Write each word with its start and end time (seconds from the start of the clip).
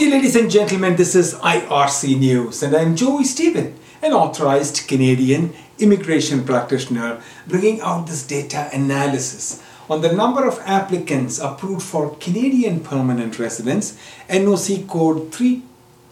day, 0.00 0.10
ladies 0.10 0.34
and 0.34 0.50
gentlemen. 0.50 0.96
This 0.96 1.14
is 1.14 1.34
IRC 1.34 2.18
News, 2.18 2.62
and 2.62 2.74
I'm 2.74 2.96
Joy 2.96 3.22
Stephen, 3.22 3.78
an 4.00 4.14
authorized 4.14 4.88
Canadian 4.88 5.52
immigration 5.78 6.42
practitioner, 6.42 7.20
bringing 7.46 7.82
out 7.82 8.06
this 8.06 8.26
data 8.26 8.70
analysis 8.72 9.62
on 9.90 10.00
the 10.00 10.10
number 10.10 10.48
of 10.48 10.58
applicants 10.64 11.38
approved 11.38 11.82
for 11.82 12.16
Canadian 12.16 12.80
permanent 12.80 13.38
residence, 13.38 13.94
NOC 14.30 14.88
code 14.88 15.34
3, 15.34 15.62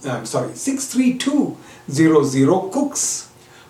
I'm 0.05 0.27
sorry, 0.27 0.55
63200 0.55 2.71
Cooks 2.71 3.28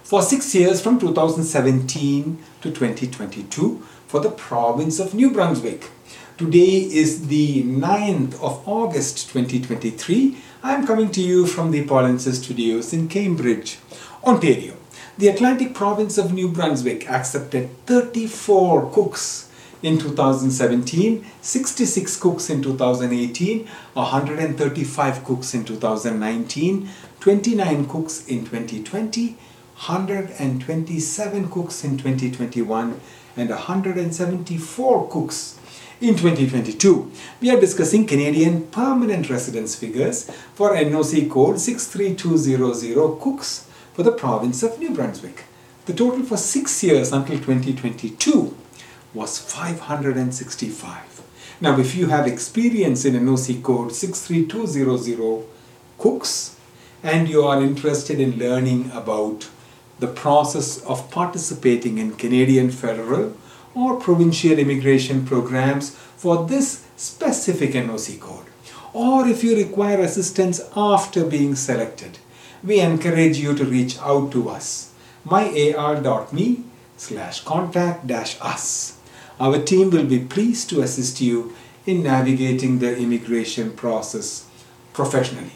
for 0.09 0.23
six 0.23 0.55
years 0.55 0.81
from 0.81 0.99
2017 0.99 2.43
to 2.63 2.71
2022 2.71 3.83
for 4.07 4.21
the 4.21 4.31
province 4.31 4.99
of 4.99 5.13
New 5.13 5.31
Brunswick. 5.31 5.91
Today 6.39 6.79
is 6.79 7.29
the 7.29 7.63
9th 7.65 8.33
of 8.43 8.67
August 8.67 9.29
2023. 9.29 10.39
I 10.63 10.73
am 10.73 10.87
coming 10.87 11.11
to 11.11 11.21
you 11.21 11.47
from 11.47 11.73
the 11.73 11.85
Polinsys 11.85 12.43
Studios 12.43 12.95
in 12.95 13.09
Cambridge, 13.09 13.81
Ontario. 14.25 14.77
The 15.19 15.29
Atlantic 15.29 15.75
province 15.75 16.17
of 16.17 16.33
New 16.33 16.49
Brunswick 16.49 17.07
accepted 17.11 17.69
34 17.85 18.91
cooks 18.91 19.51
in 19.83 19.99
2017, 19.99 21.27
66 21.43 22.17
cooks 22.17 22.49
in 22.49 22.63
2018, 22.63 23.67
135 23.93 25.25
cooks 25.25 25.53
in 25.53 25.67
2019, 25.67 26.89
29 27.21 27.87
cooks 27.87 28.27
in 28.27 28.47
2020, 28.47 29.37
127 29.79 31.51
cooks 31.51 31.85
in 31.85 31.97
2021, 31.97 33.01
and 33.37 33.49
174 33.49 35.09
cooks 35.09 35.59
in 36.01 36.17
2022. 36.17 37.13
We 37.41 37.51
are 37.51 37.61
discussing 37.61 38.05
Canadian 38.05 38.67
permanent 38.67 39.31
residence 39.31 39.77
figures 39.77 40.29
for 40.55 40.71
NOC 40.75 41.31
code 41.31 41.61
63200 41.61 43.21
Cooks 43.21 43.69
for 43.95 44.03
the 44.03 44.11
province 44.11 44.65
of 44.65 44.81
New 44.81 44.91
Brunswick. 44.91 45.45
The 45.87 45.95
total 45.95 46.25
for 46.25 46.37
six 46.37 46.83
years 46.83 47.13
until 47.13 47.37
2022 47.37 48.57
was 49.15 49.39
565. 49.39 51.23
Now, 51.61 51.79
if 51.79 51.95
you 51.95 52.09
have 52.09 52.27
experience 52.27 53.05
in 53.05 53.15
NOC 53.15 53.63
code 53.63 53.95
63200 53.95 55.47
Cooks 55.99 56.57
and 57.03 57.29
you 57.29 57.45
are 57.45 57.63
interested 57.63 58.19
in 58.19 58.39
learning 58.39 58.91
about 58.93 59.49
the 59.99 60.07
process 60.07 60.83
of 60.85 61.11
participating 61.11 61.99
in 61.99 62.17
Canadian 62.17 62.71
federal 62.71 63.37
or 63.75 64.01
provincial 64.01 64.59
immigration 64.59 65.25
programs 65.27 65.91
for 66.17 66.47
this 66.47 66.85
specific 66.97 67.73
NOC 67.73 68.21
code. 68.21 68.47
Or 68.93 69.27
if 69.29 69.45
you 69.45 69.57
require 69.57 70.01
assistance 70.01 70.61
after 70.77 71.25
being 71.25 71.55
selected, 71.55 72.19
we 72.65 72.81
encourage 72.81 73.39
you 73.39 73.55
to 73.55 73.65
reach 73.65 73.99
out 73.99 74.33
to 74.33 74.49
us, 74.49 74.93
myar.me 75.25 76.65
slash 76.97 77.45
contact 77.45 78.07
dash 78.07 78.37
us. 78.41 78.99
Our 79.39 79.61
team 79.63 79.91
will 79.91 80.07
be 80.07 80.19
pleased 80.19 80.69
to 80.71 80.83
assist 80.83 81.21
you 81.21 81.55
in 81.87 82.03
navigating 82.03 82.81
the 82.81 82.97
immigration 82.97 83.71
process 83.73 84.47
professionally. 84.93 85.53